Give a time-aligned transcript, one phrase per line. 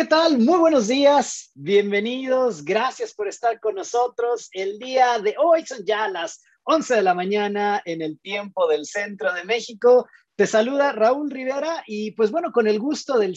[0.00, 0.38] ¿qué tal?
[0.38, 4.48] Muy buenos días, bienvenidos, gracias por estar con nosotros.
[4.52, 8.86] El día de hoy son ya las 11 de la mañana en el tiempo del
[8.86, 10.08] centro de México.
[10.36, 13.34] Te saluda Raúl Rivera y pues bueno, con el gusto de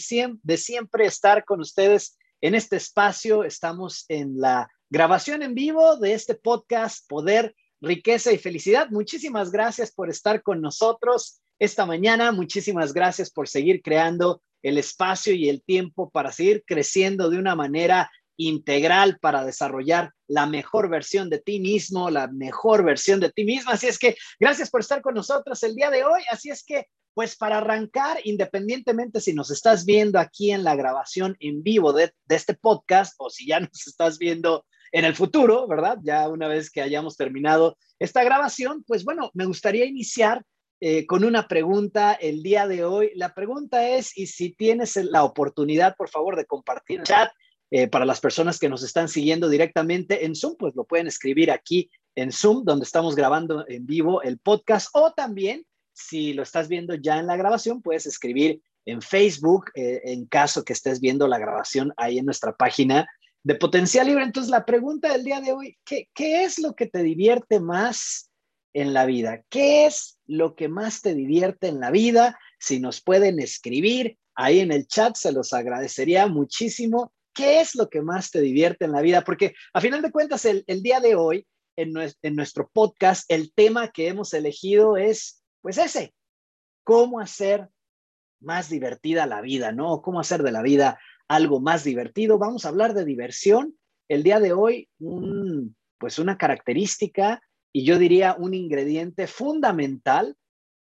[0.57, 3.43] siempre estar con ustedes en este espacio.
[3.43, 8.87] Estamos en la grabación en vivo de este podcast Poder, Riqueza y Felicidad.
[8.89, 12.31] Muchísimas gracias por estar con nosotros esta mañana.
[12.31, 17.55] Muchísimas gracias por seguir creando el espacio y el tiempo para seguir creciendo de una
[17.55, 23.43] manera integral para desarrollar la mejor versión de ti mismo, la mejor versión de ti
[23.43, 23.73] misma.
[23.73, 26.21] Así es que gracias por estar con nosotros el día de hoy.
[26.31, 31.35] Así es que, pues para arrancar, independientemente si nos estás viendo aquí en la grabación
[31.39, 35.67] en vivo de, de este podcast o si ya nos estás viendo en el futuro,
[35.67, 35.97] ¿verdad?
[36.03, 40.43] Ya una vez que hayamos terminado esta grabación, pues bueno, me gustaría iniciar
[40.85, 43.11] eh, con una pregunta el día de hoy.
[43.15, 47.31] La pregunta es, y si tienes la oportunidad, por favor, de compartir chat
[47.71, 51.51] eh, para las personas que nos están siguiendo directamente en Zoom, pues lo pueden escribir
[51.51, 56.67] aquí en Zoom, donde estamos grabando en vivo el podcast, o también, si lo estás
[56.67, 61.29] viendo ya en la grabación, puedes escribir en Facebook, eh, en caso que estés viendo
[61.29, 63.07] la grabación ahí en nuestra página
[63.41, 64.25] de Potencial Libre.
[64.25, 68.32] Entonces, la pregunta del día de hoy, ¿qué, qué es lo que te divierte más?
[68.73, 69.43] En la vida.
[69.49, 72.39] ¿Qué es lo que más te divierte en la vida?
[72.59, 77.13] Si nos pueden escribir ahí en el chat, se los agradecería muchísimo.
[77.33, 79.23] ¿Qué es lo que más te divierte en la vida?
[79.23, 81.93] Porque a final de cuentas, el, día de hoy, en
[82.35, 86.13] nuestro, podcast, el tema que hemos elegido es, pues ese,
[86.83, 87.69] cómo hacer
[88.39, 90.01] más divertida la vida, ¿no?
[90.01, 92.37] Cómo hacer de la vida algo más divertido.
[92.37, 93.77] Vamos a hablar de diversión.
[94.09, 94.89] El día de hoy,
[95.97, 97.41] pues una característica
[97.73, 100.37] y yo diría un ingrediente fundamental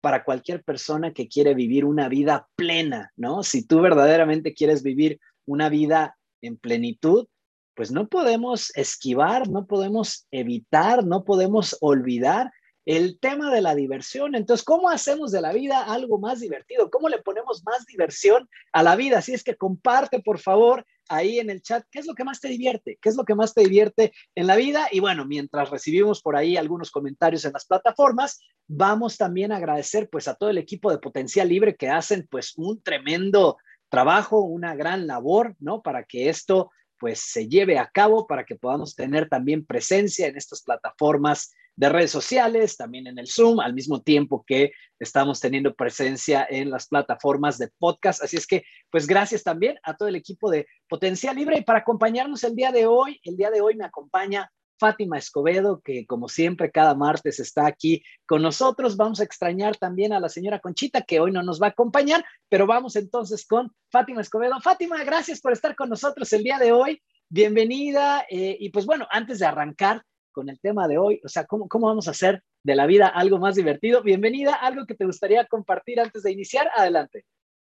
[0.02, 3.44] para cualquier persona que quiere vivir una vida plena, ¿no?
[3.44, 7.28] Si tú verdaderamente quieres vivir una vida en plenitud,
[7.74, 12.50] pues no podemos esquivar, no podemos evitar, no podemos olvidar
[12.84, 14.34] el tema de la diversión.
[14.34, 16.90] Entonces, ¿cómo hacemos de la vida algo más divertido?
[16.90, 19.18] ¿Cómo le ponemos más diversión a la vida?
[19.18, 22.40] Así es que comparte, por favor, ahí en el chat qué es lo que más
[22.40, 24.88] te divierte, qué es lo que más te divierte en la vida.
[24.90, 30.08] Y bueno, mientras recibimos por ahí algunos comentarios en las plataformas, vamos también a agradecer
[30.10, 33.58] pues a todo el equipo de Potencial Libre que hacen pues un tremendo
[33.88, 35.82] trabajo, una gran labor, ¿no?
[35.82, 40.36] Para que esto pues se lleve a cabo, para que podamos tener también presencia en
[40.36, 45.74] estas plataformas de redes sociales, también en el Zoom, al mismo tiempo que estamos teniendo
[45.74, 48.22] presencia en las plataformas de podcast.
[48.22, 51.58] Así es que, pues gracias también a todo el equipo de Potencial Libre.
[51.58, 54.50] Y para acompañarnos el día de hoy, el día de hoy me acompaña
[54.82, 58.96] Fátima Escobedo, que como siempre cada martes está aquí con nosotros.
[58.96, 62.24] Vamos a extrañar también a la señora Conchita, que hoy no nos va a acompañar,
[62.48, 64.60] pero vamos entonces con Fátima Escobedo.
[64.60, 67.00] Fátima, gracias por estar con nosotros el día de hoy.
[67.28, 68.26] Bienvenida.
[68.28, 71.68] Eh, y pues bueno, antes de arrancar, con el tema de hoy, o sea, ¿cómo,
[71.68, 74.02] ¿cómo vamos a hacer de la vida algo más divertido?
[74.02, 77.24] Bienvenida, algo que te gustaría compartir antes de iniciar, adelante.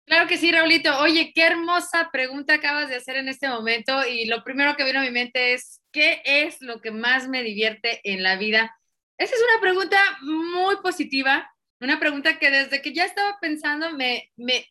[0.06, 0.98] Claro que sí, Raulito.
[1.00, 5.00] Oye, qué hermosa pregunta acabas de hacer en este momento y lo primero que vino
[5.00, 8.76] a mi mente es, ¿qué es lo que más me divierte en la vida?
[9.18, 11.48] Esa es una pregunta muy positiva,
[11.80, 14.66] una pregunta que desde que ya estaba pensando me, me,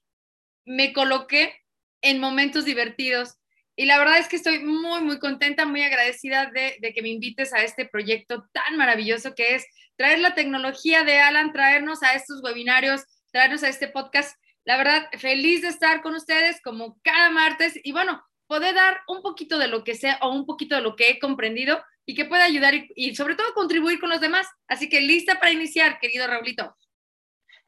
[0.66, 1.56] me coloqué
[2.02, 3.38] en momentos divertidos
[3.76, 7.54] y la verdad es que estoy muy, muy contenta, muy agradecida de, que me invites
[7.54, 9.66] a este proyecto tan maravilloso que es
[9.96, 13.02] traer la tecnología de Alan, traernos a estos webinarios,
[13.32, 14.38] traernos a este podcast.
[14.66, 19.22] La verdad, feliz de estar con ustedes como cada martes y bueno, poder dar un
[19.22, 22.26] poquito de lo que sé o un poquito de lo que he comprendido y que
[22.26, 24.48] pueda ayudar y, y sobre todo contribuir con los demás.
[24.68, 26.76] Así que lista para iniciar, querido Raulito.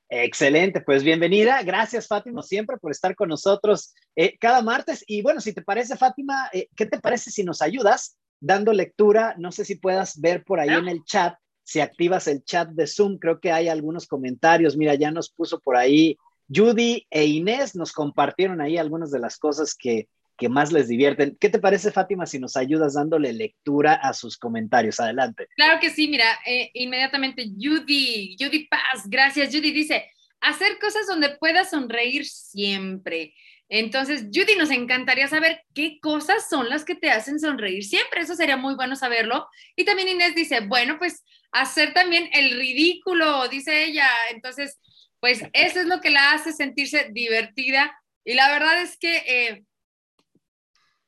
[0.10, 1.64] Excelente, pues bienvenida.
[1.64, 5.04] Gracias, Fátima, siempre por estar con nosotros eh, cada martes.
[5.08, 9.36] Y bueno, si te parece, Fátima, eh, ¿qué te parece si nos ayudas dando lectura?
[9.38, 12.86] No sé si puedas ver por ahí en el chat, si activas el chat de
[12.88, 14.78] Zoom, creo que hay algunos comentarios.
[14.78, 16.18] Mira, ya nos puso por ahí
[16.54, 21.38] Judy e Inés, nos compartieron ahí algunas de las cosas que, que más les divierten.
[21.40, 25.00] ¿Qué te parece, Fátima, si nos ayudas dándole lectura a sus comentarios?
[25.00, 25.48] Adelante.
[25.56, 29.54] Claro que sí, mira, eh, inmediatamente Judy, Judy Paz, gracias.
[29.54, 30.06] Judy dice,
[30.42, 33.34] hacer cosas donde puedas sonreír siempre.
[33.70, 38.22] Entonces, Judy, nos encantaría saber qué cosas son las que te hacen sonreír siempre.
[38.22, 39.48] Eso sería muy bueno saberlo.
[39.76, 44.08] Y también Inés dice, bueno, pues hacer también el ridículo, dice ella.
[44.32, 44.80] Entonces,
[45.20, 47.98] pues eso es lo que la hace sentirse divertida.
[48.26, 49.64] Y la verdad es que eh,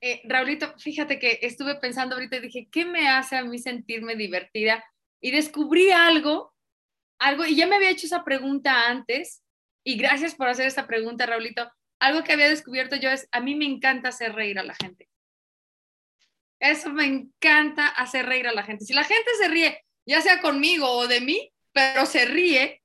[0.06, 4.16] eh, Raulito, fíjate que estuve pensando ahorita y dije, ¿qué me hace a mí sentirme
[4.16, 4.86] divertida?
[5.20, 6.54] Y descubrí algo,
[7.18, 9.44] algo, y ya me había hecho esa pregunta antes,
[9.84, 11.72] y gracias por hacer esta pregunta, Raulito.
[12.00, 15.10] algo que había descubierto yo es, a mí me encanta hacer reír a la gente.
[16.60, 18.86] Eso me encanta hacer reír a la gente.
[18.86, 22.84] Si la gente se ríe, ya sea conmigo o de mí, pero se ríe,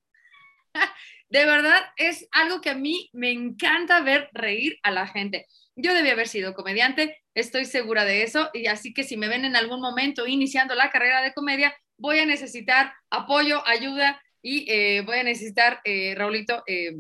[1.29, 5.47] de verdad es algo que a mí me encanta ver reír a la gente.
[5.83, 9.45] Yo debía haber sido comediante, estoy segura de eso, y así que si me ven
[9.45, 15.03] en algún momento iniciando la carrera de comedia, voy a necesitar apoyo, ayuda y eh,
[15.03, 16.97] voy a necesitar, eh, Raulito, eh,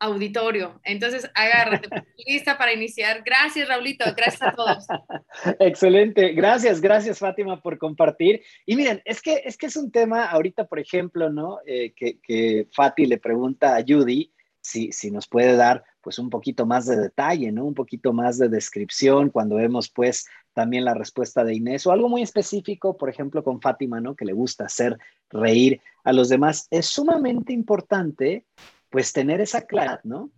[0.00, 0.80] auditorio.
[0.82, 1.88] Entonces, agárrate,
[2.26, 3.22] lista para iniciar.
[3.24, 4.06] Gracias, Raulito.
[4.16, 4.86] Gracias a todos.
[5.60, 6.32] Excelente.
[6.32, 8.42] Gracias, gracias, Fátima, por compartir.
[8.66, 11.58] Y miren, es que es, que es un tema, ahorita, por ejemplo, ¿no?
[11.66, 16.30] Eh, que, que Fati le pregunta a Judy si, si nos puede dar pues un
[16.30, 17.64] poquito más de detalle, ¿no?
[17.64, 22.08] Un poquito más de descripción cuando vemos pues también la respuesta de Inés o algo
[22.08, 24.14] muy específico, por ejemplo, con Fátima, ¿no?
[24.14, 24.98] Que le gusta hacer
[25.28, 26.66] reír a los demás.
[26.70, 28.46] Es sumamente importante
[28.90, 30.30] pues tener esa claridad, ¿no?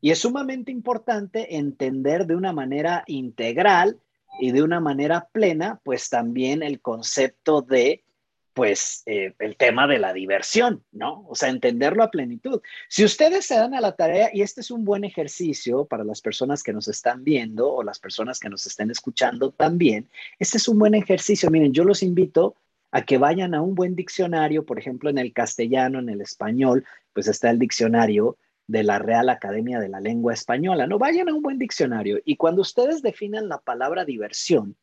[0.00, 4.00] Y es sumamente importante entender de una manera integral
[4.40, 8.04] y de una manera plena, pues también el concepto de,
[8.60, 11.24] pues, eh, el tema de la diversión, ¿no?
[11.30, 12.60] O sea, entenderlo a plenitud.
[12.90, 16.20] Si ustedes se dan a la tarea, y este es un buen ejercicio para las
[16.20, 20.68] personas que nos están viendo o las personas que nos estén escuchando también, este es
[20.68, 21.50] un buen ejercicio.
[21.50, 22.54] Miren, yo los invito
[22.90, 26.84] a que vayan a un buen diccionario, por ejemplo, en el castellano, en el español,
[27.14, 28.36] pues está el diccionario
[28.66, 30.86] de la Real Academia de la Lengua Española.
[30.86, 34.76] No vayan a un buen diccionario y cuando ustedes definan la palabra diversión,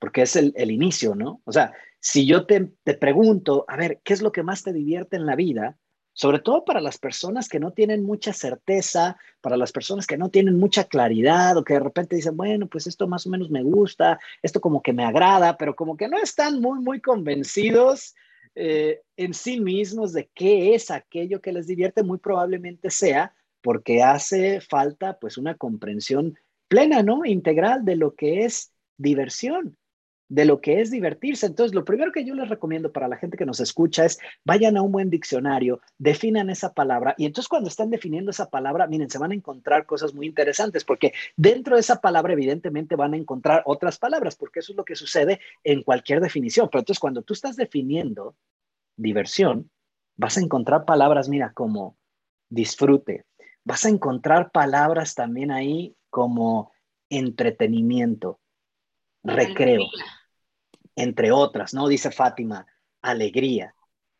[0.00, 1.40] porque es el, inicio, ¿no?
[1.44, 1.72] O sea,
[2.02, 5.24] si yo te, te pregunto, a ver, ¿qué es lo que más te divierte en
[5.24, 5.78] la vida?
[6.14, 10.28] sobre todo para las personas que no tienen mucha certeza, para las personas que no
[10.28, 13.62] tienen mucha claridad o que de repente dicen, bueno, pues esto más o menos me
[13.62, 18.14] gusta, esto como que me agrada, pero como que no están muy, muy convencidos
[18.54, 24.02] eh, en sí mismos de qué es aquello que les divierte, muy probablemente sea porque
[24.02, 26.36] hace falta pues una comprensión
[26.68, 27.24] plena, ¿no?
[27.24, 29.78] Integral de lo que es diversión
[30.32, 31.44] de lo que es divertirse.
[31.44, 34.78] Entonces, lo primero que yo les recomiendo para la gente que nos escucha es vayan
[34.78, 39.10] a un buen diccionario, definan esa palabra y entonces cuando están definiendo esa palabra, miren,
[39.10, 43.18] se van a encontrar cosas muy interesantes porque dentro de esa palabra evidentemente van a
[43.18, 46.70] encontrar otras palabras porque eso es lo que sucede en cualquier definición.
[46.72, 48.34] Pero entonces cuando tú estás definiendo
[48.96, 49.70] diversión,
[50.16, 51.98] vas a encontrar palabras, mira, como
[52.48, 53.26] disfrute.
[53.64, 56.72] Vas a encontrar palabras también ahí como
[57.10, 58.40] entretenimiento,
[59.22, 59.82] recreo
[60.96, 61.88] entre otras, ¿no?
[61.88, 62.66] Dice Fátima,
[63.00, 63.74] alegría.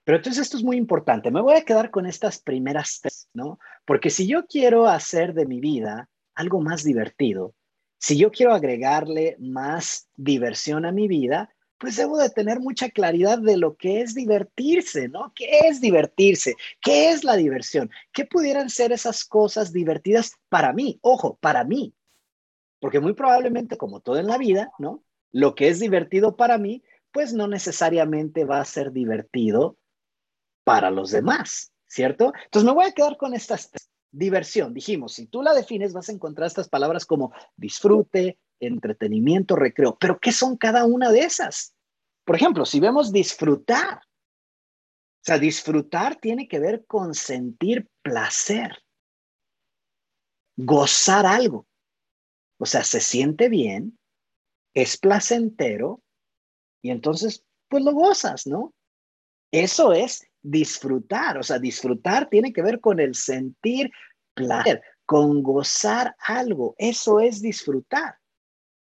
[0.05, 1.31] Pero entonces esto es muy importante.
[1.31, 3.59] Me voy a quedar con estas primeras tres, ¿no?
[3.85, 7.55] Porque si yo quiero hacer de mi vida algo más divertido,
[7.99, 13.39] si yo quiero agregarle más diversión a mi vida, pues debo de tener mucha claridad
[13.39, 15.33] de lo que es divertirse, ¿no?
[15.35, 16.55] ¿Qué es divertirse?
[16.81, 17.91] ¿Qué es la diversión?
[18.13, 20.99] ¿Qué pudieran ser esas cosas divertidas para mí?
[21.03, 21.93] Ojo, para mí.
[22.81, 25.03] Porque muy probablemente, como todo en la vida, ¿no?
[25.33, 29.79] Lo que es divertido para mí, pues no necesariamente va a ser divertido
[30.65, 32.33] para los demás, ¿cierto?
[32.45, 33.59] Entonces me voy a quedar con esta
[34.11, 34.75] diversión.
[34.75, 39.97] Dijimos, si tú la defines, vas a encontrar estas palabras como disfrute, entretenimiento, recreo.
[39.99, 41.75] Pero ¿qué son cada una de esas?
[42.25, 48.77] Por ejemplo, si vemos disfrutar, o sea, disfrutar tiene que ver con sentir placer,
[50.57, 51.67] gozar algo.
[52.59, 53.99] O sea, se siente bien,
[54.75, 56.03] es placentero
[56.83, 58.75] y entonces pues lo gozas, ¿no?
[59.51, 63.91] Eso es disfrutar, o sea, disfrutar tiene que ver con el sentir
[64.35, 68.17] placer, con gozar algo, eso es disfrutar.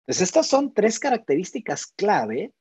[0.06, 2.54] Entonces, estas son tres características clave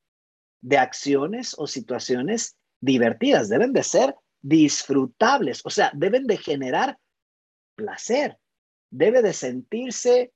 [0.63, 3.49] de acciones o situaciones divertidas.
[3.49, 6.99] Deben de ser disfrutables, o sea, deben de generar
[7.75, 8.39] placer,
[8.91, 10.33] debe de sentirse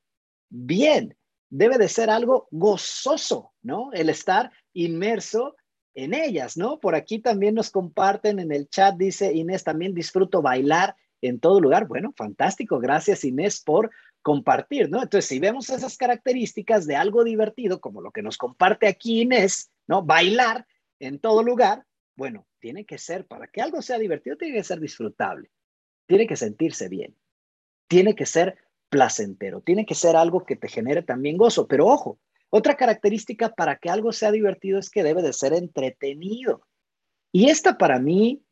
[0.49, 1.16] bien
[1.57, 3.91] debe de ser algo gozoso, ¿no?
[3.93, 5.57] El estar inmerso
[5.95, 6.79] en ellas, ¿no?
[6.79, 11.59] Por aquí también nos comparten en el chat, dice Inés, también disfruto bailar en todo
[11.61, 11.87] lugar.
[11.89, 15.03] Bueno, fantástico, gracias Inés por compartir, ¿no?
[15.03, 19.71] Entonces, si vemos esas características de algo divertido, como lo que nos comparte aquí Inés,
[19.87, 20.03] ¿no?
[20.03, 20.67] Bailar
[20.99, 21.87] en todo lugar,
[22.17, 25.51] bueno, tiene que ser, para que algo sea divertido, tiene que ser disfrutable,
[26.07, 27.17] tiene que sentirse bien,
[27.89, 32.19] tiene que ser placentero, tiene que ser algo que te genere también gozo, pero ojo,
[32.50, 36.62] otra característica para que algo sea divertido es que debe de ser entretenido.
[37.33, 38.43] Y esta para mí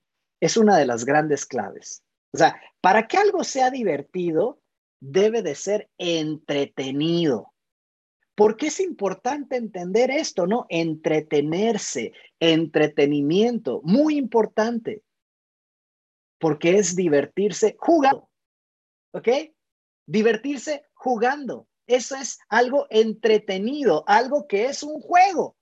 [0.40, 2.02] es una de las grandes claves.
[2.32, 4.60] O sea, para que algo sea divertido,
[5.00, 7.52] debe de ser entretenido.
[8.34, 10.66] ¿Por qué es importante entender esto, no?
[10.68, 15.02] Entretenerse, entretenimiento, muy importante.
[16.38, 18.28] Porque es divertirse jugando.
[19.12, 19.28] ¿Ok?
[20.06, 21.68] Divertirse jugando.
[21.86, 25.56] Eso es algo entretenido, algo que es un juego.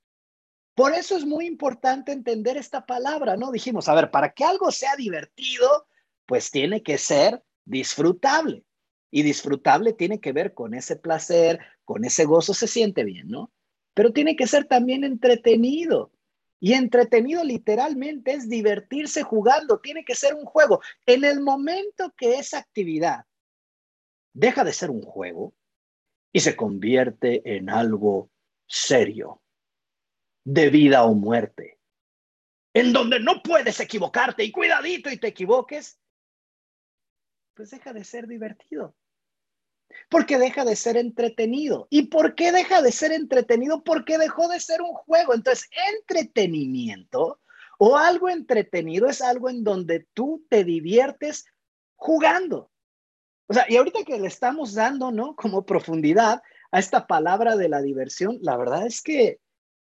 [0.74, 3.50] Por eso es muy importante entender esta palabra, ¿no?
[3.50, 5.86] Dijimos, a ver, para que algo sea divertido,
[6.26, 8.64] pues tiene que ser disfrutable.
[9.10, 13.52] Y disfrutable tiene que ver con ese placer, con ese gozo, se siente bien, ¿no?
[13.92, 16.12] Pero tiene que ser también entretenido.
[16.58, 20.80] Y entretenido literalmente es divertirse jugando, tiene que ser un juego.
[21.04, 23.26] En el momento que esa actividad
[24.32, 25.54] deja de ser un juego
[26.32, 28.30] y se convierte en algo
[28.66, 29.42] serio,
[30.44, 31.78] de vida o muerte,
[32.74, 36.00] en donde no puedes equivocarte y cuidadito y te equivoques,
[37.54, 38.96] pues deja de ser divertido.
[40.08, 41.86] Porque deja de ser entretenido.
[41.90, 43.84] ¿Y por qué deja de ser entretenido?
[43.84, 45.34] Porque dejó de ser un juego.
[45.34, 47.40] Entonces, entretenimiento
[47.78, 51.44] o algo entretenido es algo en donde tú te diviertes
[51.94, 52.71] jugando.
[53.48, 55.34] O sea, y ahorita que le estamos dando, ¿no?
[55.34, 59.38] Como profundidad a esta palabra de la diversión, la verdad es que,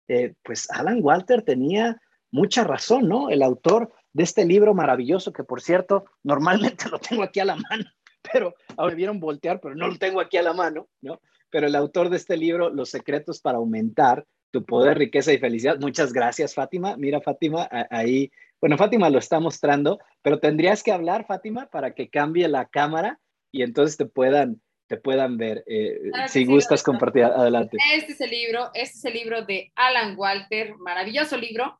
[0.08, 2.00] eh, pues Alan Walter tenía
[2.32, 3.30] mucha razón, ¿no?
[3.30, 7.56] El autor de este libro maravilloso, que por cierto, normalmente lo tengo aquí a la
[7.56, 7.86] mano,
[8.32, 11.20] pero ahora me vieron voltear, pero no lo tengo aquí a la mano, ¿no?
[11.50, 15.80] Pero el autor de este libro, Los secretos para aumentar tu poder, riqueza y felicidad.
[15.80, 16.96] Muchas gracias, Fátima.
[16.98, 18.32] Mira, Fátima, ahí,
[18.62, 23.20] bueno, Fátima lo está mostrando, pero tendrías que hablar, Fátima, para que cambie la cámara
[23.56, 25.64] y entonces te puedan, te puedan ver.
[25.66, 27.78] Eh, si gustas compartir, adelante.
[27.94, 31.80] Este es el libro, este es el libro de Alan Walter, maravilloso libro.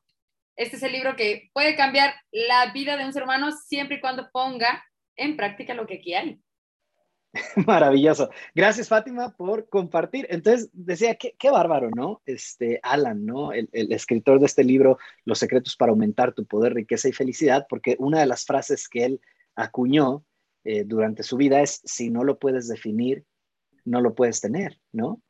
[0.56, 4.00] Este es el libro que puede cambiar la vida de un ser humano siempre y
[4.00, 4.82] cuando ponga
[5.16, 6.40] en práctica lo que aquí hay.
[7.66, 8.30] Maravilloso.
[8.54, 10.26] Gracias, Fátima, por compartir.
[10.30, 12.22] Entonces, decía, qué, qué bárbaro, ¿no?
[12.24, 13.52] Este, Alan, ¿no?
[13.52, 17.66] El, el, escritor de este libro, Los secretos para aumentar tu poder, riqueza y felicidad,
[17.68, 19.20] porque una de las frases que él
[19.54, 20.24] acuñó
[20.68, 23.24] eh, durante su vida es, si no lo puedes definir,
[23.84, 25.22] no lo puedes tener, ¿no?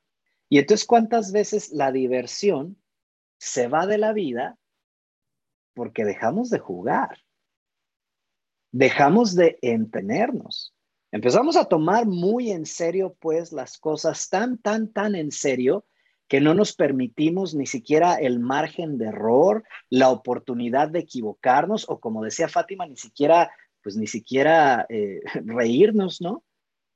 [0.49, 2.81] Y entonces, ¿cuántas veces la diversión
[3.39, 4.57] se va de la vida
[5.75, 7.19] porque dejamos de jugar?
[8.73, 10.75] Dejamos de entenernos.
[11.13, 15.85] Empezamos a tomar muy en serio, pues, las cosas tan, tan, tan en serio
[16.29, 22.01] que no nos permitimos ni siquiera el margen de error, la oportunidad de equivocarnos o,
[22.01, 23.51] como decía Fátima, ni siquiera
[23.87, 26.43] pues ni siquiera eh, reírnos, ¿no?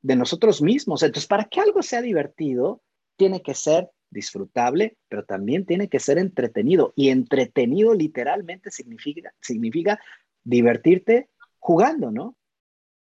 [0.03, 1.05] De nosotros mismos.
[1.05, 2.83] Entonces, para que algo sea divertido,
[3.15, 6.93] tiene que ser disfrutable, pero también tiene que ser entretenido.
[6.97, 10.01] Y entretenido literalmente significa, significa
[10.43, 11.31] divertirte
[11.61, 12.37] jugando, ¿no?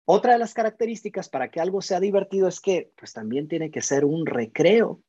[0.03, 3.81] Otra de las características para que algo sea divertido es que, pues también tiene que
[3.81, 5.01] ser un recreo.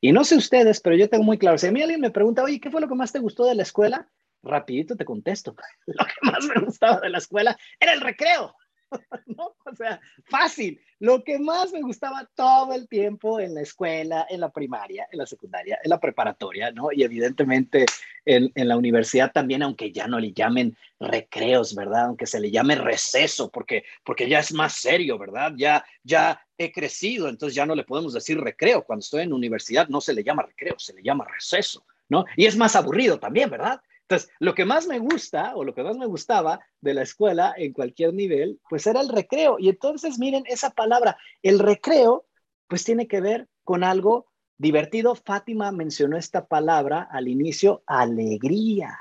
[0.00, 2.44] Y no sé ustedes, pero yo tengo muy claro, si a mí alguien me pregunta,
[2.44, 4.08] oye, ¿qué fue lo que más te gustó de la escuela?
[4.44, 5.54] Rapidito te contesto.
[5.86, 8.54] Lo que más me gustaba de la escuela era el recreo.
[9.26, 9.56] ¿No?
[9.64, 10.80] O sea, fácil.
[11.00, 15.18] Lo que más me gustaba todo el tiempo en la escuela, en la primaria, en
[15.18, 16.92] la secundaria, en la preparatoria, ¿no?
[16.92, 17.84] Y evidentemente
[18.24, 22.06] en, en, la universidad también, aunque ya no le llamen recreos, ¿verdad?
[22.06, 25.52] Aunque se le llame receso, porque, porque ya es más serio, ¿verdad?
[25.56, 28.84] Ya, ya he crecido, entonces ya no le podemos decir recreo.
[28.84, 32.24] Cuando estoy en universidad no se le llama recreo, se le llama receso, ¿no?
[32.36, 33.80] Y es más aburrido también, ¿verdad?
[34.08, 37.54] Entonces, lo que más me gusta o lo que más me gustaba de la escuela
[37.56, 39.56] en cualquier nivel, pues era el recreo.
[39.58, 42.26] Y entonces, miren, esa palabra, el recreo,
[42.68, 44.26] pues tiene que ver con algo
[44.58, 45.14] divertido.
[45.14, 48.98] Fátima mencionó esta palabra al inicio, alegría,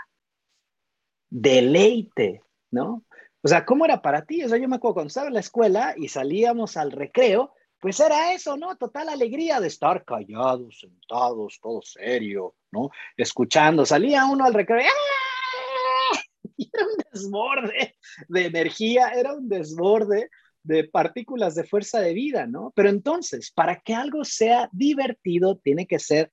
[1.30, 2.42] deleite,
[2.72, 3.04] ¿no?
[3.42, 4.42] O sea, ¿cómo era para ti?
[4.46, 8.00] O sea, yo me acuerdo cuando estaba en la escuela y salíamos al recreo, pues
[8.00, 8.78] era eso, ¿no?
[8.78, 12.90] Total alegría de estar callados, sentados, todo serio, ¿no?
[13.16, 16.20] Escuchando, salía uno al recreo, ¡ah!
[16.58, 17.96] era un desborde
[18.28, 20.30] de energía, era un desborde
[20.64, 22.72] de partículas de fuerza de vida, ¿no?
[22.76, 26.32] Pero entonces, para que algo sea divertido, tiene que ser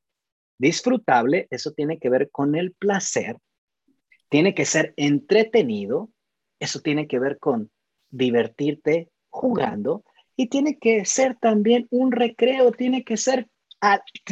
[0.58, 3.36] disfrutable, eso tiene que ver con el placer,
[4.28, 6.10] tiene que ser entretenido,
[6.60, 7.70] eso tiene que ver con
[8.10, 10.04] divertirte jugando,
[10.36, 13.48] y tiene que ser también un recreo, tiene que ser,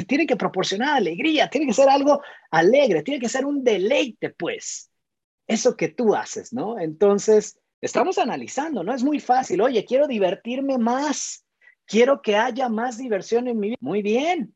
[0.06, 4.90] tiene que proporcionar alegría, tiene que ser algo alegre, tiene que ser un deleite, pues,
[5.46, 6.78] eso que tú haces, ¿no?
[6.78, 8.94] Entonces, estamos analizando, ¿no?
[8.94, 11.44] Es muy fácil, oye, quiero divertirme más,
[11.86, 13.78] quiero que haya más diversión en mi vida.
[13.80, 14.54] Muy bien,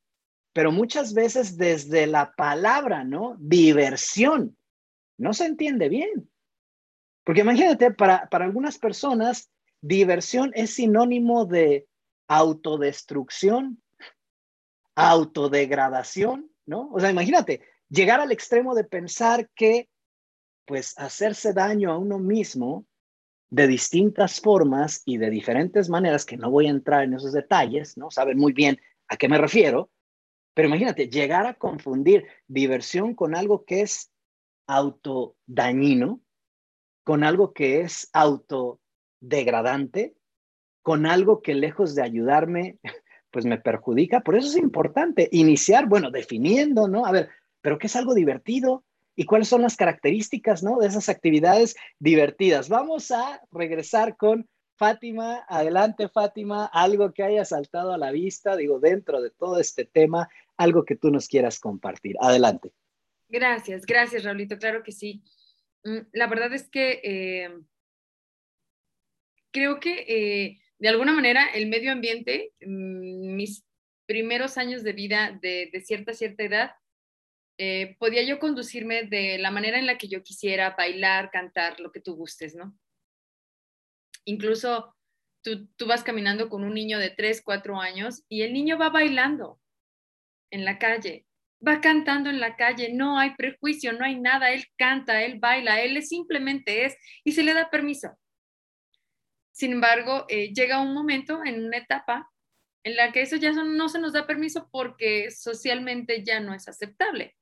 [0.53, 3.37] pero muchas veces desde la palabra, ¿no?
[3.39, 4.57] Diversión,
[5.17, 6.31] no se entiende bien.
[7.25, 11.87] Porque imagínate, para, para algunas personas, diversión es sinónimo de
[12.29, 13.82] autodestrucción,
[14.95, 16.91] autodegradación, ¿no?
[16.93, 19.89] O sea, imagínate, llegar al extremo de pensar que,
[20.67, 22.87] pues, hacerse daño a uno mismo
[23.51, 27.99] de distintas formas y de diferentes maneras, que no voy a entrar en esos detalles,
[27.99, 28.11] ¿no?
[28.11, 29.91] Saben muy bien a qué me refiero,
[30.55, 34.13] pero imagínate, llegar a confundir diversión con algo que es
[34.67, 36.21] autodañino,
[37.05, 40.15] con algo que es autodegradante,
[40.83, 42.79] con algo que lejos de ayudarme,
[43.33, 44.21] pues me perjudica.
[44.21, 47.07] Por eso es importante iniciar, bueno, definiendo, ¿no?
[47.07, 48.85] A ver, pero ¿qué es algo divertido?
[49.17, 50.79] ¿Y cuáles son las características, ¿no?
[50.79, 52.69] De esas actividades divertidas.
[52.69, 55.45] Vamos a regresar con Fátima.
[55.49, 56.67] Adelante, Fátima.
[56.67, 60.97] Algo que haya saltado a la vista, digo, dentro de todo este tema, algo que
[60.97, 62.17] tú nos quieras compartir.
[62.21, 62.73] Adelante.
[63.29, 64.59] Gracias, gracias, Raulito.
[64.59, 65.23] Claro que sí.
[65.85, 67.51] Mm, la verdad es que eh,
[69.51, 73.65] creo que eh, de alguna manera el medio ambiente, mm, mis
[74.05, 76.73] primeros años de vida de, cierta, cierta edad,
[77.57, 81.93] eh, podía yo conducirme de la manera en la que yo quisiera, bailar, cantar, lo
[81.93, 82.77] que tú gustes, ¿no?
[84.25, 84.97] Incluso
[85.41, 88.91] tú, tú vas caminando con un niño de 3, 4 años y el niño va
[88.91, 89.61] bailando
[90.51, 91.27] en la calle,
[91.65, 95.81] va cantando en la calle, no hay prejuicio, no hay nada, él canta, él baila,
[95.81, 98.19] él simplemente es y se le da permiso.
[99.53, 102.31] Sin embargo, eh, llega un momento en una etapa
[102.85, 106.67] en la que eso ya no se nos da permiso porque socialmente ya no es
[106.69, 107.37] aceptable,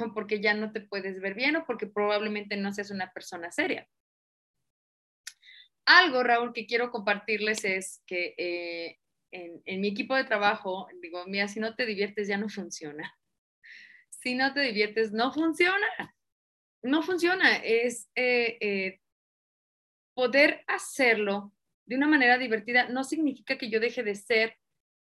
[0.00, 3.52] o porque ya no te puedes ver bien o porque probablemente no seas una persona
[3.52, 3.88] seria.
[5.84, 8.98] Algo, Raúl, que quiero compartirles es que eh,
[9.30, 13.14] en, mi equipo de trabajo, digo, mira, si no te diviertes ya no funciona.
[14.10, 16.16] Si no te diviertes, no funciona.
[16.82, 17.56] No funciona.
[17.56, 19.00] Es eh,
[20.22, 21.52] poder hacerlo
[21.84, 24.56] de una manera divertida no significa que yo deje de ser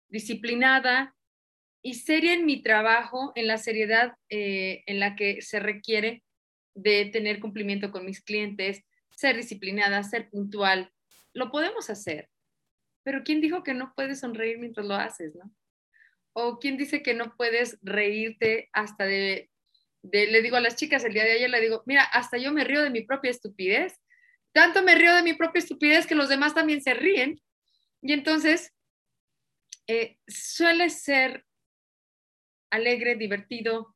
[0.08, 1.16] disciplinada
[1.82, 6.24] y seria en mi trabajo, en la seriedad eh, en la que se requiere
[6.76, 10.92] de tener cumplimiento con mis clientes, ser disciplinada, ser puntual.
[11.34, 12.30] Lo podemos hacer,
[13.02, 15.52] pero ¿quién dijo que no puedes sonreír mientras lo haces, no?
[16.34, 19.50] O quién dice que no puedes reírte hasta de,
[20.04, 22.54] de, le digo a las chicas el día de ayer, le digo, mira, hasta yo
[22.54, 24.00] me río de mi propia estupidez
[24.54, 27.42] tanto me río de mi propia estupidez que los demás también se ríen.
[28.02, 28.74] Y entonces
[29.88, 31.46] eh, suele ser
[32.72, 33.96] alegre, divertido,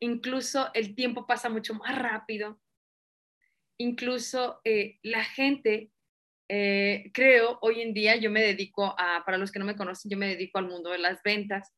[0.00, 2.60] incluso el tiempo pasa mucho más rápido,
[3.78, 5.90] incluso eh, la gente,
[6.48, 10.10] eh, creo, hoy en día yo me dedico a, para los que no me conocen,
[10.10, 11.72] yo me dedico al mundo de las ventas.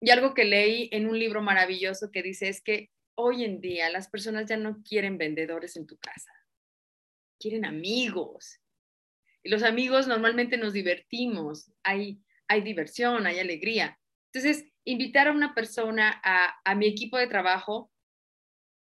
[0.00, 3.90] Y algo que leí en un libro maravilloso que dice es que hoy en día
[3.90, 6.30] las personas ya no quieren vendedores en tu casa
[7.38, 8.60] quieren amigos.
[9.42, 13.98] Y los amigos normalmente nos divertimos, hay, hay diversión, hay alegría.
[14.32, 17.90] Entonces, invitar a una persona a, mi equipo de trabajo,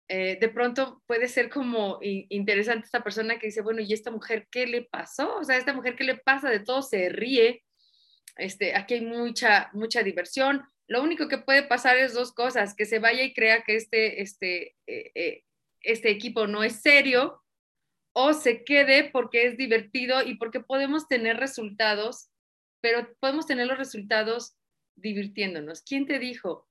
[0.08, 4.48] eh, de pronto puede ser como interesante esta persona que dice, bueno, ¿y esta mujer
[4.50, 5.36] qué le pasó?
[5.36, 7.62] O sea, esta mujer qué le pasa, de todo se ríe,
[8.36, 10.62] este, aquí hay mucha, mucha diversión.
[10.88, 14.22] Lo único que puede pasar es dos cosas, que se vaya y crea que este,
[14.22, 15.44] este, eh, eh,
[15.82, 17.42] este equipo no es serio
[18.12, 22.30] o se quede porque es divertido y porque podemos tener resultados,
[22.80, 24.56] pero podemos tener los resultados
[24.96, 25.82] divirtiéndonos.
[25.82, 26.68] ¿Quién te dijo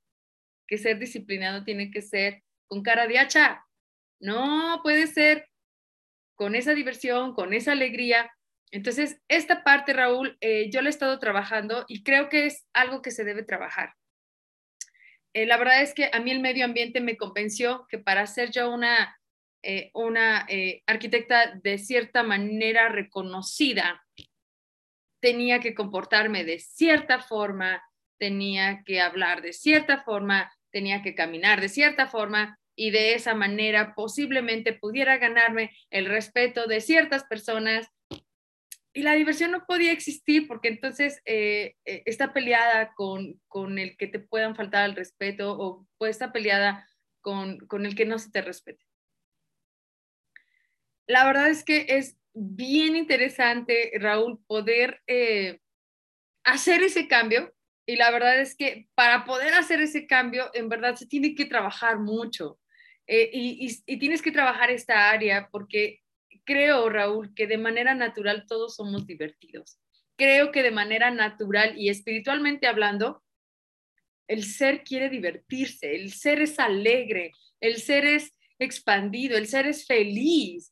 [0.67, 3.65] que ser disciplinado tiene que ser con cara de hacha?
[4.19, 5.47] No, puede ser
[6.35, 8.31] con esa diversión, con esa alegría.
[8.71, 13.01] Entonces, esta parte, Raúl, eh, yo la he estado trabajando y creo que es algo
[13.01, 13.93] que se debe trabajar.
[15.33, 18.51] Eh, la verdad es que a mí el medio ambiente me convenció que para ser
[18.51, 19.18] yo una
[19.61, 24.05] eh, una eh, arquitecta de cierta manera reconocida,
[25.21, 27.83] tenía que comportarme de cierta forma,
[28.17, 33.35] tenía que hablar de cierta forma, tenía que caminar de cierta forma y de esa
[33.35, 37.89] manera posiblemente pudiera ganarme el respeto de ciertas personas.
[38.93, 44.07] Y la diversión no podía existir porque entonces eh, está peleada con, con, el que
[44.07, 46.87] te puedan faltar el respeto o está peleada
[47.21, 48.88] con, con el que no se te respete
[51.09, 55.59] la verdad es que es bien interesante, Raúl, poder eh,
[56.43, 57.51] hacer ese cambio.
[57.87, 61.45] Y la verdad es que para poder hacer ese cambio, en verdad se tiene que
[61.45, 62.59] trabajar mucho.
[63.07, 65.99] Eh, y, tienes que trabajar esta área porque
[66.43, 69.79] creo, Raúl, que de manera natural todos somos divertidos.
[70.15, 73.23] Creo que de manera natural y espiritualmente hablando,
[74.27, 79.87] el ser quiere divertirse, el ser es alegre, el ser es expandido, el ser es
[79.87, 80.71] feliz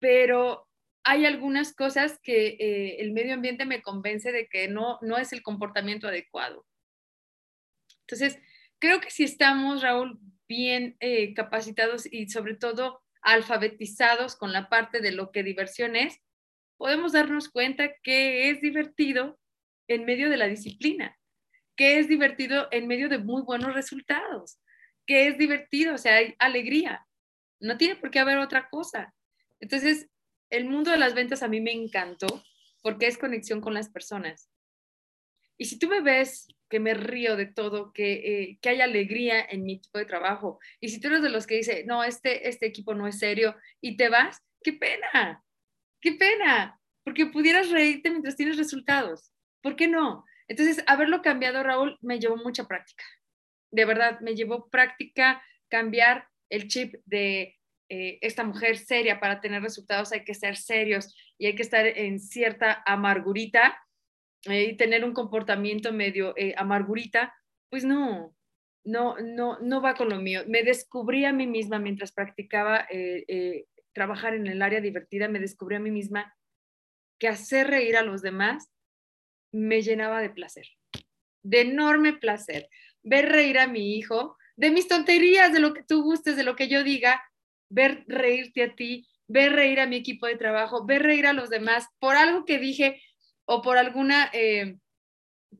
[0.00, 0.66] pero
[1.04, 5.32] hay algunas cosas que eh, el medio ambiente me convence de que no, no es
[5.32, 6.66] el comportamiento adecuado.
[8.02, 8.38] Entonces,
[8.78, 15.00] creo que si estamos, Raúl, bien eh, capacitados y sobre todo alfabetizados con la parte
[15.00, 16.18] de lo que diversión es,
[16.76, 19.38] podemos darnos cuenta que es divertido
[19.86, 21.16] en medio de la disciplina,
[21.76, 24.58] que es divertido en medio de muy buenos resultados,
[25.06, 27.06] que es divertido, o sea, hay alegría.
[27.60, 29.14] No tiene por qué haber otra cosa.
[29.60, 30.08] Entonces,
[30.50, 32.42] el mundo de las ventas a mí me encantó
[32.82, 34.50] porque es conexión con las personas.
[35.58, 39.44] Y si tú me ves que me río de todo, que, eh, que hay alegría
[39.44, 42.48] en mi equipo de trabajo, y si tú eres de los que dice, no, este,
[42.48, 45.44] este equipo no es serio, y te vas, qué pena,
[46.00, 49.32] qué pena, porque pudieras reírte mientras tienes resultados.
[49.62, 50.24] ¿Por qué no?
[50.48, 53.04] Entonces, haberlo cambiado, Raúl, me llevó mucha práctica.
[53.70, 57.59] De verdad, me llevó práctica cambiar el chip de
[57.92, 61.84] eh, esta mujer seria para tener resultados hay que ser serios y hay que estar
[61.84, 63.76] en cierta amargurita
[64.44, 67.34] eh, y tener un comportamiento medio eh, amargurita,
[67.68, 68.32] pues no,
[68.84, 70.42] no, no, no va con lo mío.
[70.46, 72.86] Me descubrí a mí misma mientras practicaba
[73.92, 76.32] trabajar en el área divertida, me descubrí a mí misma
[77.18, 78.70] que hacer reír a los demás
[79.52, 80.68] me llenaba de placer,
[81.42, 82.68] de enorme placer.
[83.02, 86.54] Ver reír a mi hijo, de mis tonterías, de lo que tú gustes, de lo
[86.54, 87.20] que yo diga,
[87.70, 91.48] ver reírte a ti, ver reír a mi equipo de trabajo, ver reír a los
[91.48, 93.02] demás por algo que dije
[93.46, 94.76] o por alguna eh,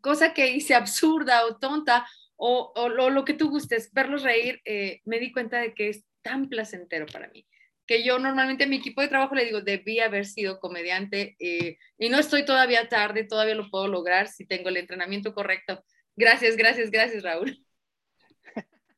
[0.03, 5.19] cosa que hice absurda o tonta o, lo, que tú gustes, verlos reír, eh, me
[5.19, 7.47] di cuenta de que es tan placentero para mí
[7.91, 11.77] que yo normalmente a mi equipo de trabajo le digo, debí haber sido comediante eh,
[11.99, 15.85] y no estoy todavía tarde, todavía lo puedo lograr si tengo el entrenamiento correcto.
[16.15, 17.67] Gracias, gracias, gracias, Raúl.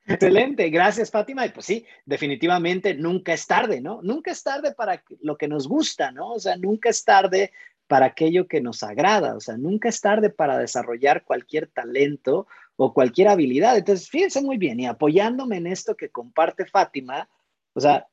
[0.06, 1.46] Excelente, gracias Fátima.
[1.46, 4.00] Y pues sí, definitivamente nunca es tarde, ¿no?
[4.02, 6.32] Nunca es tarde para lo que nos gusta, ¿no?
[6.32, 7.52] O sea, nunca es tarde
[7.86, 12.94] para aquello que nos agrada, o sea, nunca es tarde para desarrollar cualquier talento o
[12.94, 13.76] cualquier habilidad.
[13.76, 17.28] Entonces, fíjense muy bien y apoyándome en esto que comparte Fátima,
[17.74, 18.06] o sea,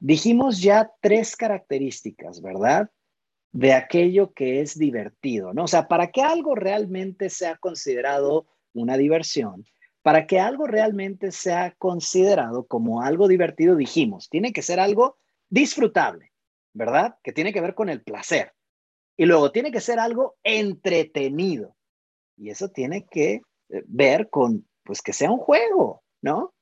[0.00, 2.90] Dijimos ya tres características, ¿verdad?
[3.50, 5.64] De aquello que es divertido, ¿no?
[5.64, 9.64] O sea, para que algo realmente sea considerado una diversión,
[10.02, 16.32] para que algo realmente sea considerado como algo divertido, dijimos, tiene que ser algo disfrutable,
[16.72, 17.16] ¿verdad?
[17.22, 18.52] Que tiene que ver con el placer.
[19.16, 21.76] Y luego tiene que ser algo entretenido.
[22.36, 26.54] Y eso tiene que eh, ver con, pues, que sea un juego, ¿no?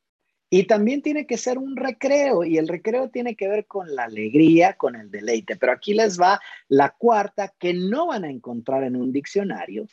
[0.48, 4.04] Y también tiene que ser un recreo y el recreo tiene que ver con la
[4.04, 5.56] alegría, con el deleite.
[5.56, 9.86] Pero aquí les va la cuarta que no van a encontrar en un diccionario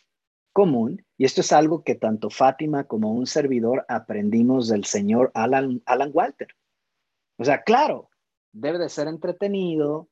[0.54, 1.06] común.
[1.18, 6.12] Y esto es algo que tanto Fátima como un servidor aprendimos del señor Alan, Alan
[6.14, 6.48] Walter.
[7.38, 8.10] O sea, claro,
[8.54, 10.10] debe de ser entretenido,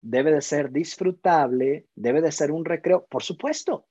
[0.00, 3.86] debe de ser disfrutable, debe de ser un recreo, por supuesto.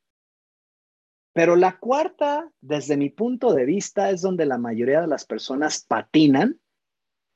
[1.33, 5.83] Pero la cuarta, desde mi punto de vista, es donde la mayoría de las personas
[5.83, 6.59] patinan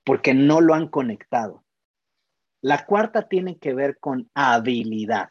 [0.03, 1.63] porque no lo han conectado.
[2.61, 5.29] La cuarta tiene que ver con habilidad.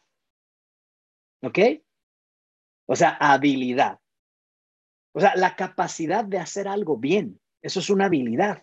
[1.42, 1.58] ¿Ok?
[2.87, 3.99] O sea, habilidad.
[5.12, 7.40] O sea, la capacidad de hacer algo bien.
[7.62, 8.62] Eso es una habilidad.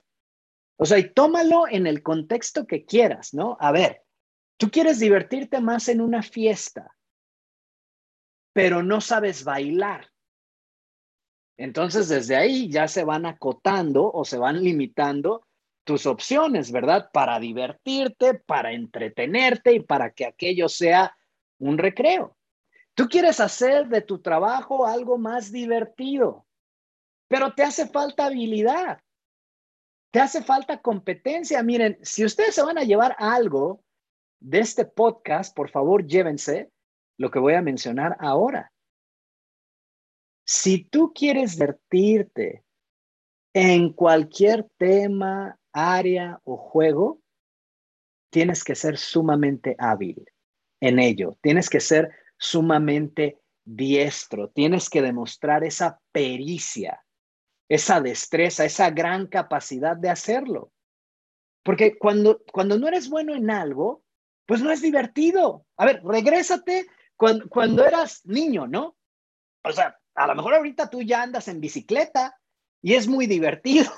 [0.77, 3.57] O sea, y tómalo en el contexto que quieras, ¿no?
[3.59, 4.03] A ver,
[4.57, 6.95] tú quieres divertirte más en una fiesta
[8.53, 10.09] pero no sabes bailar.
[11.57, 15.45] Entonces, desde ahí ya se van acotando o se van limitando
[15.83, 17.09] tus opciones, ¿verdad?
[17.11, 21.15] Para divertirte, para entretenerte y para que aquello sea
[21.59, 22.37] un recreo.
[22.95, 26.45] Tú quieres hacer de tu trabajo algo más divertido,
[27.27, 29.01] pero te hace falta habilidad,
[30.11, 31.63] te hace falta competencia.
[31.63, 33.83] Miren, si ustedes se van a llevar algo
[34.39, 36.71] de este podcast, por favor, llévense
[37.17, 38.71] lo que voy a mencionar ahora.
[40.45, 42.63] Si tú quieres vertirte
[43.53, 47.21] en cualquier tema, área o juego,
[48.29, 50.25] tienes que ser sumamente hábil
[50.79, 52.11] en ello, tienes que ser
[52.43, 57.01] sumamente diestro, tienes que demostrar esa pericia,
[57.69, 60.71] esa destreza, esa gran capacidad de hacerlo.
[61.63, 64.03] Porque cuando, cuando no eres bueno en algo,
[64.45, 65.65] pues no es divertido.
[65.77, 68.97] A ver, regrésate cuando, eras niño, ¿no?
[69.63, 72.37] O sea, a lo mejor ahorita tú ya andas en bicicleta
[72.81, 73.89] y es muy divertido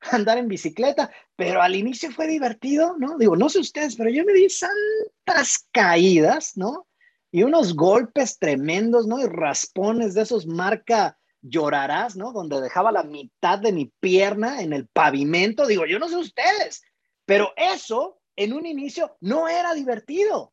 [0.12, 3.18] andar en bicicleta, pero al inicio fue divertido, ¿no?
[3.18, 6.87] Digo, no sé ustedes, pero yo me di santas caídas, ¿no?
[7.30, 9.20] Y unos golpes tremendos, ¿no?
[9.20, 12.32] Y raspones de esos marca llorarás, ¿no?
[12.32, 15.66] Donde dejaba la mitad de mi pierna en el pavimento.
[15.66, 16.82] Digo, yo no sé ustedes,
[17.24, 20.52] pero eso en un inicio no era divertido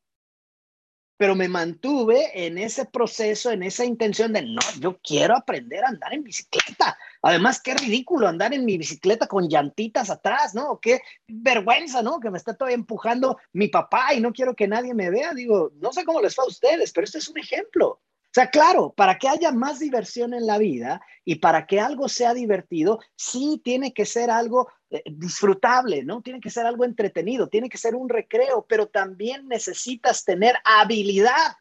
[1.18, 5.90] pero me mantuve en ese proceso, en esa intención de, no, yo quiero aprender a
[5.90, 6.98] andar en bicicleta.
[7.26, 10.80] Además, qué ridículo andar en mi bicicleta con llantitas atrás, ¿no?
[10.80, 12.20] Qué vergüenza, ¿no?
[12.20, 15.34] Que me está todavía empujando mi papá y no quiero que nadie me vea.
[15.34, 17.88] Digo, no sé cómo les va a ustedes, pero este es un ejemplo.
[17.88, 22.10] O sea, claro, para que haya más diversión en la vida y para que algo
[22.10, 26.22] sea divertido, sí tiene que ser algo eh, disfrutable, ¿no?
[26.22, 31.56] Tiene que ser algo entretenido, tiene que ser un recreo, pero también necesitas tener habilidad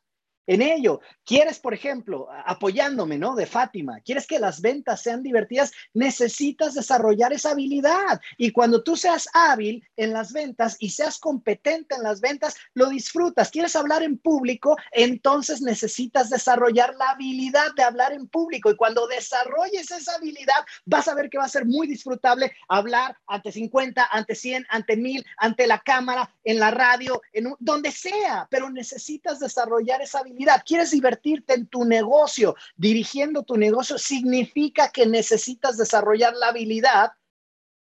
[0.46, 1.00] en ello.
[1.24, 3.34] Quieres, por ejemplo, apoyándome, ¿no?
[3.34, 8.20] De Fátima, quieres que las ventas sean divertidas, necesitas desarrollar esa habilidad.
[8.36, 12.88] Y cuando tú seas hábil en las ventas y seas competente en las ventas, lo
[12.88, 13.50] disfrutas.
[13.50, 18.70] Quieres hablar en público, entonces necesitas desarrollar la habilidad de hablar en público.
[18.70, 23.16] Y cuando desarrolles esa habilidad, vas a ver que va a ser muy disfrutable hablar
[23.26, 28.46] ante 50, ante 100, ante 1000, ante la cámara, en la radio, en donde sea,
[28.50, 30.33] pero necesitas desarrollar esa habilidad
[30.64, 37.12] quieres divertirte en tu negocio, dirigiendo tu negocio, significa que necesitas desarrollar la habilidad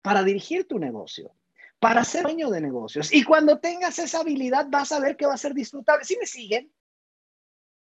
[0.03, 1.33] para dirigir tu negocio,
[1.79, 3.12] para ser dueño de negocios.
[3.12, 6.05] Y cuando tengas esa habilidad, vas a ver que va a ser disfrutable.
[6.05, 6.72] ¿Sí me siguen?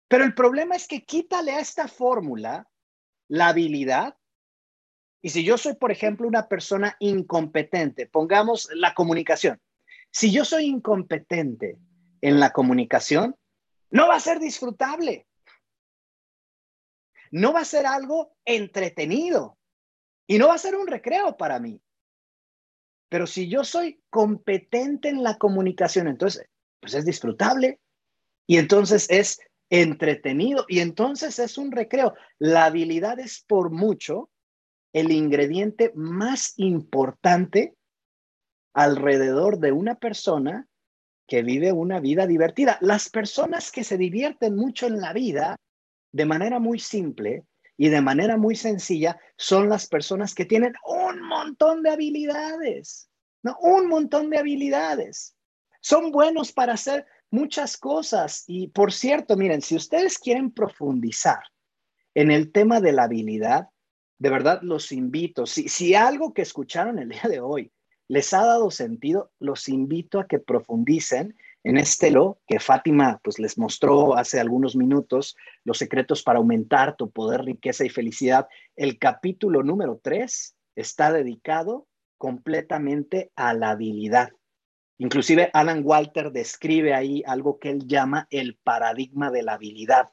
[0.08, 2.68] Pero el problema es que quítale a esta fórmula
[3.28, 4.16] la habilidad.
[5.22, 9.60] Y si yo soy, por ejemplo, una persona incompetente, pongamos la comunicación.
[10.12, 11.78] Si yo soy incompetente
[12.22, 13.36] en la comunicación,
[13.90, 15.28] no va a ser disfrutable.
[17.32, 19.58] No va a ser algo entretenido.
[20.28, 21.82] Y no va a ser un recreo para mí.
[23.10, 26.48] Pero si yo soy competente en la comunicación, entonces,
[26.82, 27.80] pues es disfrutable.
[28.46, 30.66] Y entonces es entretenido.
[30.68, 32.14] Y entonces es un recreo.
[32.40, 34.30] La habilidad es por mucho
[34.94, 37.76] el ingrediente más importante
[38.74, 40.68] alrededor de una persona
[41.28, 42.78] que vive una vida divertida.
[42.82, 45.58] Las personas que se divierten mucho en la vida
[46.12, 51.22] de manera muy simple y de manera muy sencilla son las personas que tienen un
[51.22, 53.10] montón de habilidades,
[53.44, 53.58] ¿no?
[53.62, 55.36] Un montón de habilidades.
[55.82, 58.46] Son buenos para hacer muchas cosas.
[58.48, 61.44] Y por cierto, miren, si ustedes quieren profundizar
[62.16, 63.70] en el tema de la habilidad,
[64.18, 67.72] de verdad los invito, si, si algo que escucharon el día de hoy
[68.08, 73.40] les ha dado sentido, los invito a que profundicen en este lo que Fátima pues
[73.40, 78.48] les mostró hace algunos minutos, los secretos para aumentar tu poder, riqueza y felicidad.
[78.76, 84.30] El capítulo número 3 está dedicado completamente a la habilidad.
[84.98, 90.10] Inclusive Alan Walter describe ahí algo que él llama el paradigma de la habilidad.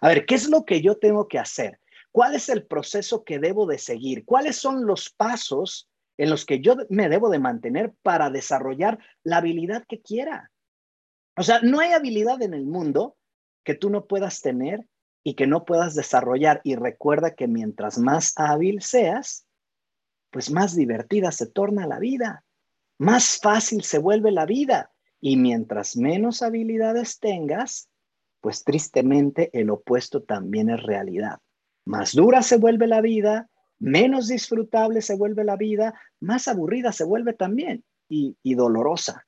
[0.00, 1.80] A ver, ¿qué es lo que yo tengo que hacer?
[2.10, 4.24] ¿Cuál es el proceso que debo de seguir?
[4.24, 9.38] ¿Cuáles son los pasos en los que yo me debo de mantener para desarrollar la
[9.38, 10.50] habilidad que quiera.
[11.36, 13.16] O sea, no hay habilidad en el mundo
[13.64, 14.86] que tú no puedas tener
[15.24, 16.60] y que no puedas desarrollar.
[16.64, 19.46] Y recuerda que mientras más hábil seas,
[20.30, 22.44] pues más divertida se torna la vida,
[22.98, 24.92] más fácil se vuelve la vida.
[25.20, 27.88] Y mientras menos habilidades tengas,
[28.40, 31.38] pues tristemente el opuesto también es realidad.
[31.86, 33.48] Más dura se vuelve la vida,
[33.78, 39.26] menos disfrutable se vuelve la vida, más aburrida se vuelve también y, dolorosa.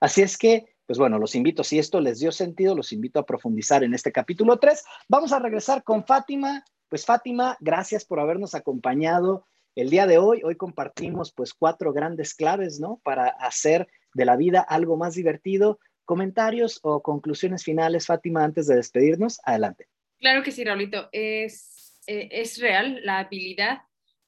[0.00, 3.26] Así es que, pues bueno, los invito, si esto les dio sentido, los invito a
[3.26, 4.84] profundizar en este capítulo 3.
[5.08, 6.64] Vamos a regresar con Fátima.
[6.88, 10.42] Pues Fátima, gracias por habernos acompañado el día de hoy.
[10.44, 13.00] Hoy compartimos pues cuatro grandes claves, ¿no?
[13.04, 15.78] Para hacer de la vida algo más divertido.
[16.04, 19.40] Comentarios o conclusiones finales, Fátima, antes de despedirnos.
[19.44, 19.88] Adelante.
[20.18, 21.08] Claro que sí, Raulito.
[21.12, 23.82] Es eh, es real, la habilidad.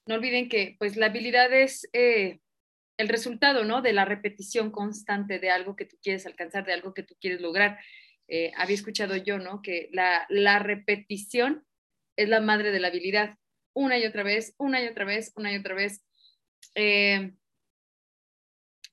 [0.07, 2.41] No olviden que pues la habilidad es eh,
[2.99, 3.83] el resultado, ¿no?
[3.83, 7.41] De la repetición constante de algo que tú quieres alcanzar, de algo que tú quieres
[7.41, 7.79] lograr.
[8.29, 9.63] Eh, había escuchado yo, ¿no?
[9.63, 11.67] Que la, la repetición
[12.17, 13.37] es la madre de la habilidad.
[13.75, 16.05] Una y otra vez, una y otra vez, una y otra vez.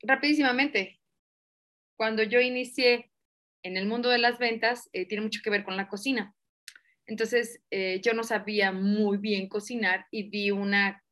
[0.01, 0.99] rapidísimamente,
[1.95, 3.11] cuando yo inicié
[3.63, 6.35] en el mundo de las ventas, tiene mucho que ver con la cocina.
[7.11, 11.03] Entonces, eh, yo no sabía muy bien cocinar y di una,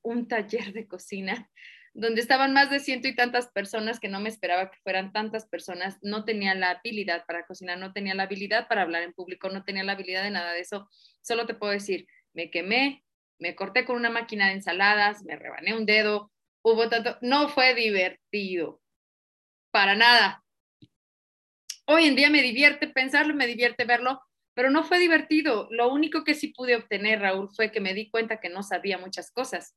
[0.00, 1.50] un taller de cocina
[1.94, 5.48] donde estaban más de ciento y tantas personas que no me esperaba que fueran tantas
[5.48, 5.98] personas.
[6.00, 9.64] No tenía la habilidad para cocinar, no tenía la habilidad para hablar en público, no
[9.64, 10.88] tenía la habilidad de nada de eso.
[11.22, 13.04] Solo te puedo decir, me quemé,
[13.40, 16.30] me corté con una máquina de ensaladas, me rebané un dedo,
[16.62, 18.80] hubo tanto, no fue divertido,
[19.72, 20.44] para nada.
[21.86, 24.22] Hoy en día me divierte pensarlo, me divierte verlo,
[24.54, 25.68] pero no fue divertido.
[25.70, 28.98] Lo único que sí pude obtener, Raúl, fue que me di cuenta que no sabía
[28.98, 29.74] muchas cosas.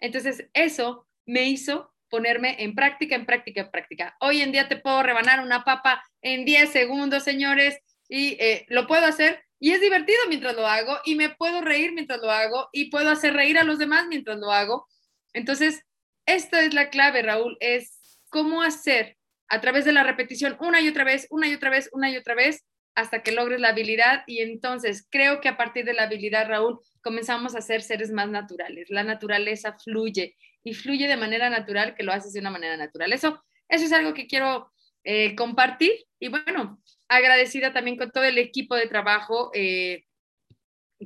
[0.00, 4.16] Entonces, eso me hizo ponerme en práctica, en práctica, en práctica.
[4.20, 7.78] Hoy en día te puedo rebanar una papa en 10 segundos, señores,
[8.08, 11.92] y eh, lo puedo hacer Y es divertido mientras lo hago y me puedo reír
[11.92, 14.88] mientras lo hago y puedo hacer reír a los demás mientras lo hago.
[15.34, 15.84] Entonces,
[16.26, 20.88] esta es la clave, Raúl, es cómo hacer a través de la repetición una y
[20.88, 22.64] otra vez, una y otra vez, una y otra vez,
[23.00, 24.22] hasta que logres la habilidad.
[24.26, 28.28] Y entonces creo que a partir de la habilidad, Raúl, comenzamos a ser seres más
[28.28, 28.90] naturales.
[28.90, 33.12] La naturaleza fluye y fluye de manera natural que lo haces de una manera natural.
[33.12, 34.70] Eso, eso es algo que quiero
[35.04, 35.92] eh, compartir.
[36.18, 39.50] Y bueno, agradecida también con todo el equipo de trabajo.
[39.54, 40.04] Eh,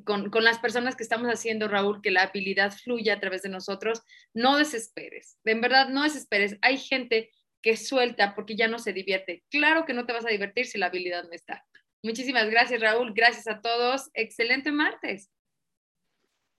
[0.04, 3.48] con, con, las personas que estamos haciendo, Raúl, que la habilidad fluya a través de
[3.48, 4.02] nosotros,
[4.33, 6.59] no desesperes, en verdad no desesperes.
[6.62, 7.30] Hay gente
[7.64, 9.42] que suelta porque ya no se divierte.
[9.50, 11.64] Claro que no te vas a divertir si la habilidad no está.
[12.04, 13.14] Muchísimas gracias, Raúl.
[13.14, 14.10] Gracias a todos.
[14.12, 15.30] Excelente martes.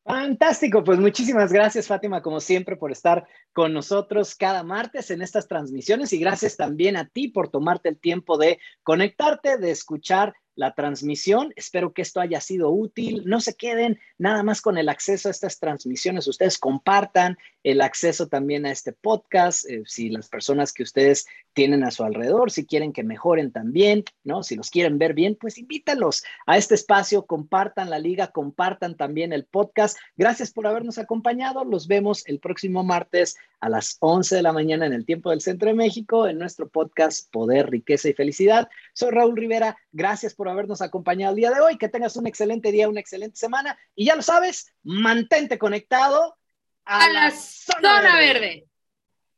[0.03, 5.47] Fantástico, pues muchísimas gracias Fátima, como siempre, por estar con nosotros cada martes en estas
[5.47, 10.73] transmisiones y gracias también a ti por tomarte el tiempo de conectarte, de escuchar la
[10.73, 11.53] transmisión.
[11.55, 13.23] Espero que esto haya sido útil.
[13.25, 16.27] No se queden nada más con el acceso a estas transmisiones.
[16.27, 19.69] Ustedes compartan el acceso también a este podcast.
[19.69, 24.03] Eh, si las personas que ustedes tienen a su alrededor, si quieren que mejoren también,
[24.23, 24.43] ¿no?
[24.43, 29.33] Si los quieren ver bien, pues invítalos a este espacio, compartan la liga, compartan también
[29.33, 29.97] el podcast.
[30.15, 31.65] Gracias por habernos acompañado.
[31.65, 35.41] Los vemos el próximo martes a las 11 de la mañana en el tiempo del
[35.41, 38.69] Centro de México en nuestro podcast Poder, Riqueza y Felicidad.
[38.93, 39.77] Soy Raúl Rivera.
[39.91, 41.77] Gracias por habernos acompañado el día de hoy.
[41.77, 43.77] Que tengas un excelente día, una excelente semana.
[43.95, 46.37] Y ya lo sabes, mantente conectado
[46.85, 48.67] a, la, zona, verde.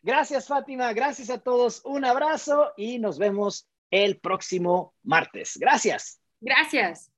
[0.01, 0.93] Gracias, Fátima.
[0.93, 1.81] Gracias a todos.
[1.85, 5.57] Un abrazo y nos vemos el próximo martes.
[5.57, 6.19] Gracias.
[6.39, 7.11] Gracias.